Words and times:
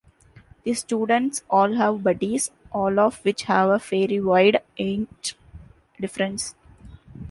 The 0.63 0.73
students 0.73 1.43
all 1.47 1.73
have 1.75 2.01
buddies, 2.01 2.49
all 2.71 2.99
of 2.99 3.19
which 3.23 3.43
have 3.43 3.69
a 3.69 3.77
fairly 3.77 4.19
wide 4.19 4.63
age 4.75 5.35
difference. 5.99 6.55